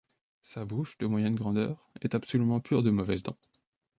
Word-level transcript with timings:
Sa 0.41 0.65
bouche, 0.65 0.97
de 0.97 1.05
moyenne 1.05 1.35
grandeur, 1.35 1.87
est 2.01 2.15
absolument 2.15 2.59
pure 2.59 2.81
de 2.81 2.89
mauvaises 2.89 3.21
dents. 3.21 3.37